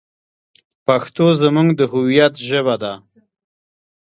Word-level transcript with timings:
پښتو 0.85 1.25
زموږ 1.39 1.69
د 1.79 1.81
هویت 1.91 2.33
ژبه 2.47 2.75
ده. 2.83 2.93